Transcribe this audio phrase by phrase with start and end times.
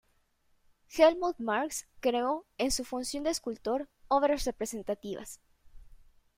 [0.89, 5.39] Helmuth Marx creó, en su función de escultor, obras representativas.